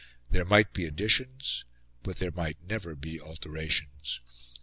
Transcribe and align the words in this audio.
There 0.31 0.45
might 0.45 0.73
be 0.73 0.87
additions, 0.87 1.63
but 2.01 2.15
there 2.17 2.31
might 2.31 2.63
never 2.63 2.95
be 2.95 3.21
alterations. 3.21 4.19